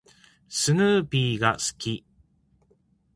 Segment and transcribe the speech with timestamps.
[0.49, 2.03] スヌーピーが好き。